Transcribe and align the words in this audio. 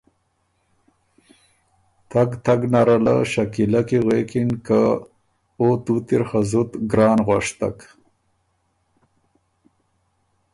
تګ 2.11 2.29
تګ 2.45 2.61
نره 2.73 2.97
له 3.05 3.15
شکیلۀ 3.31 3.81
کی 3.87 3.97
غوېکِن 4.05 4.49
که” 4.65 4.81
او 5.59 5.67
توت 5.83 6.07
اِر 6.15 6.23
خه 6.29 6.41
زُت 6.49 6.71
ګران 6.91 7.19
غؤشتک“ 7.27 7.77